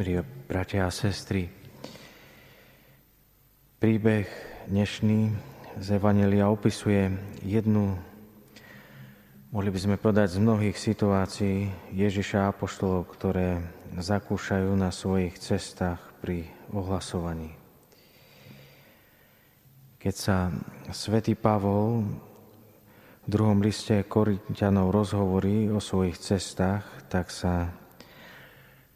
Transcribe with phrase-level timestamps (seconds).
[0.00, 0.16] Milí
[0.48, 1.44] bratia a sestry,
[3.76, 4.24] príbeh
[4.64, 5.28] dnešný
[5.76, 7.12] z Evangelia opisuje
[7.44, 8.00] jednu,
[9.52, 13.60] mohli by sme povedať, z mnohých situácií Ježiša a Apoštolov, ktoré
[13.92, 17.52] zakúšajú na svojich cestách pri ohlasovaní.
[20.00, 20.48] Keď sa
[20.96, 22.08] svätý Pavol
[23.20, 27.76] v druhom liste Korintianov rozhovorí o svojich cestách, tak sa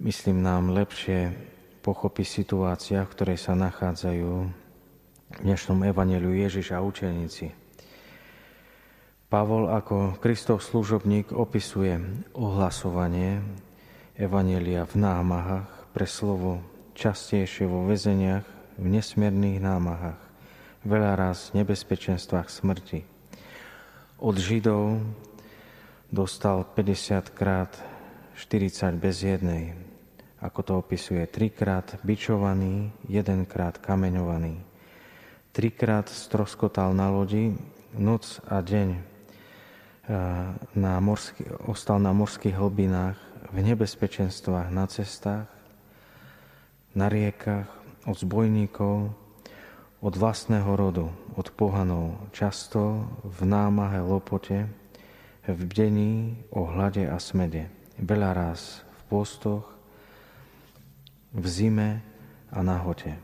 [0.01, 1.31] myslím, nám lepšie
[1.85, 4.33] pochopí situácia, v ktorej sa nachádzajú
[5.35, 7.53] v dnešnom evaneliu Ježiš a učeníci.
[9.29, 11.99] Pavol ako Kristov služobník opisuje
[12.39, 13.43] ohlasovanie
[14.15, 16.63] evanelia v námahách pre slovo
[16.95, 18.47] častejšie vo väzeniach,
[18.79, 20.21] v nesmierných námahách,
[20.87, 23.03] veľa raz v nebezpečenstvách smrti.
[24.23, 25.03] Od Židov
[26.15, 27.75] dostal 50 krát
[28.39, 29.75] 40 bez jednej,
[30.45, 34.61] ako to opisuje, trikrát bičovaný, jedenkrát kameňovaný.
[35.57, 37.57] Trikrát stroskotal na lodi,
[37.97, 39.01] noc a deň eh,
[40.77, 43.17] na morský, ostal na morských hlbinách,
[43.55, 45.49] v nebezpečenstvách na cestách,
[46.93, 47.71] na riekach,
[48.05, 49.15] od zbojníkov,
[50.05, 54.69] od vlastného rodu, od pohanov, často v námahe lopote,
[55.49, 59.74] v bdení, o hlade a smede veľa raz v postoch,
[61.35, 61.91] v zime
[62.55, 63.19] a nahote.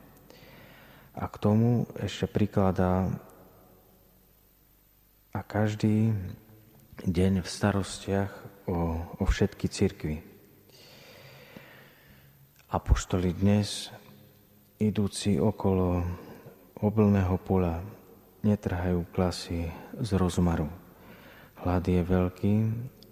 [1.14, 3.06] A k tomu ešte prikladá
[5.30, 6.10] a každý
[7.06, 8.32] deň v starostiach
[8.66, 10.16] o, o všetky cirkvy.
[12.70, 13.90] Apoštoli dnes,
[14.78, 16.02] idúci okolo
[16.82, 17.82] oblného pola,
[18.42, 20.70] netrhajú klasy z rozmaru.
[21.60, 22.54] Hlad je veľký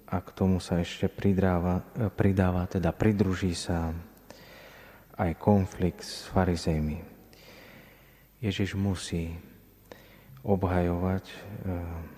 [0.09, 1.85] a k tomu sa ešte pridáva,
[2.17, 3.93] pridáva teda pridruží sa
[5.19, 7.03] aj konflikt s farizejmi.
[8.39, 9.35] Ježiš musí
[10.47, 12.17] obhajovať eh,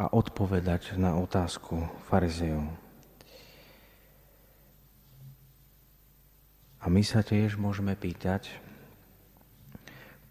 [0.00, 2.64] a odpovedať na otázku farizejov.
[6.80, 8.48] A my sa tiež môžeme pýtať,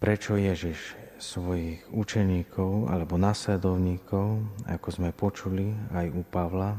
[0.02, 6.74] prečo Ježiš svojich učeníkov alebo následovníkov, ako sme počuli aj u Pavla,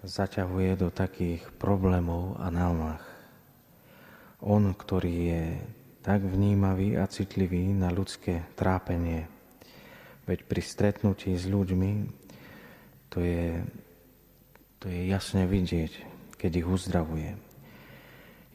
[0.00, 3.15] zaťahuje do takých problémov a námach.
[4.44, 5.44] On, ktorý je
[6.04, 9.26] tak vnímavý a citlivý na ľudské trápenie,
[10.28, 11.92] veď pri stretnutí s ľuďmi
[13.10, 13.64] to je,
[14.82, 15.92] to je jasne vidieť,
[16.36, 17.32] keď ich uzdravuje.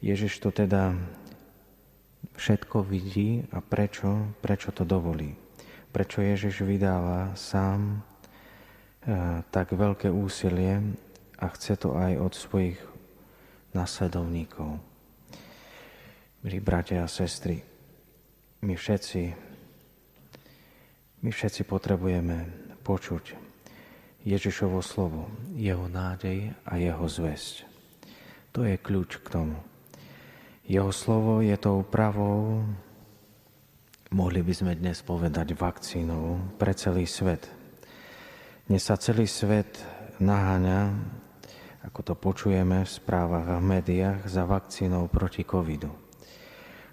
[0.02, 0.94] Ježiš to teda
[2.38, 5.34] všetko vidí a prečo, prečo to dovolí.
[5.92, 8.00] Prečo Ježiš vydáva sám
[9.04, 10.80] e, tak veľké úsilie
[11.36, 12.78] a chce to aj od svojich
[13.76, 14.91] nasledovníkov.
[16.42, 17.62] Milí bratia a sestry,
[18.66, 19.22] my všetci,
[21.22, 22.50] my všetci potrebujeme
[22.82, 23.38] počuť
[24.26, 27.62] Ježišovo slovo, jeho nádej a jeho zväzť.
[28.58, 29.54] To je kľúč k tomu.
[30.66, 32.66] Jeho slovo je tou pravou,
[34.10, 37.46] mohli by sme dnes povedať, vakcínou pre celý svet.
[38.66, 39.78] Dnes sa celý svet
[40.18, 40.90] naháňa
[41.82, 45.90] ako to počujeme v správach a v médiách, za vakcínou proti covidu,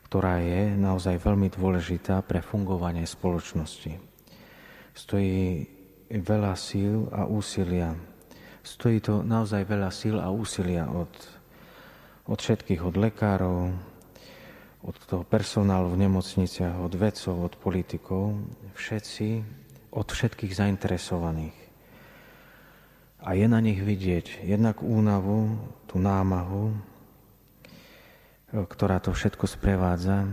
[0.09, 3.93] ktorá je naozaj veľmi dôležitá pre fungovanie spoločnosti.
[4.97, 5.69] Stojí
[6.09, 7.93] veľa síl a úsilia.
[8.65, 11.13] Stojí to naozaj veľa síl a úsilia od,
[12.25, 13.69] od všetkých, od lekárov,
[14.81, 18.33] od toho personálu v nemocniciach, od vedcov, od politikov,
[18.73, 19.45] všetci,
[19.93, 21.57] od všetkých zainteresovaných.
[23.21, 25.53] A je na nich vidieť jednak únavu,
[25.85, 26.88] tú námahu,
[28.53, 30.25] ktorá to všetko sprevádza,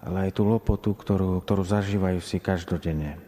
[0.00, 3.20] ale aj tú lopotu, ktorú, ktorú zažívajú si každodenne.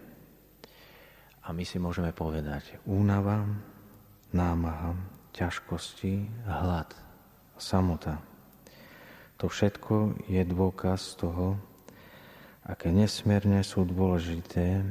[1.43, 3.45] A my si môžeme povedať únava,
[4.33, 4.97] námaha,
[5.37, 6.93] ťažkosti, hlad,
[7.61, 8.21] samota.
[9.41, 11.59] To všetko je dôkaz toho,
[12.63, 14.87] aké nesmierne sú dôležité,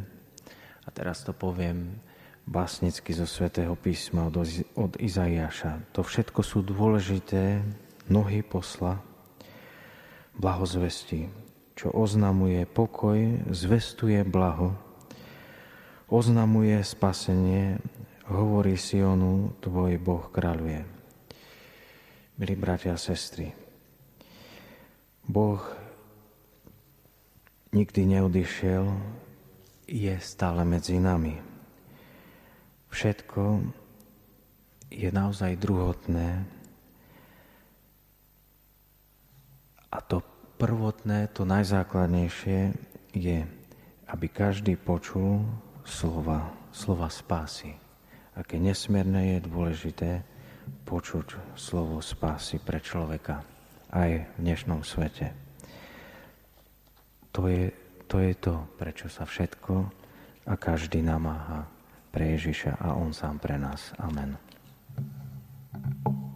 [0.82, 2.02] a teraz to poviem
[2.50, 4.44] básnicky zo svätého písma od,
[4.76, 5.94] od Izaiáša.
[5.94, 7.62] To všetko sú dôležité
[8.10, 8.98] nohy posla,
[10.38, 11.30] blahozvesti,
[11.76, 14.74] čo oznamuje pokoj, zvestuje blaho,
[16.10, 17.78] oznamuje spasenie,
[18.32, 20.82] hovorí Sionu, tvoj Boh kráľuje.
[22.40, 23.54] Milí bratia a sestry,
[25.28, 25.62] Boh
[27.72, 28.86] nikdy neodišiel,
[29.92, 31.36] je stále medzi nami.
[32.92, 33.64] Všetko
[34.92, 36.44] je naozaj druhotné,
[39.92, 40.24] A to
[40.56, 42.72] prvotné, to najzákladnejšie
[43.12, 43.44] je,
[44.08, 45.44] aby každý počul
[45.84, 47.76] slova, slova spásy.
[48.32, 50.12] Aké nesmierne je dôležité
[50.88, 53.44] počuť slovo spásy pre človeka
[53.92, 55.36] aj v dnešnom svete.
[57.36, 57.76] To je,
[58.08, 59.88] to je to, prečo sa všetko
[60.48, 61.68] a každý namáha
[62.12, 63.92] pre Ježiša a On sám pre nás.
[64.00, 64.51] Amen.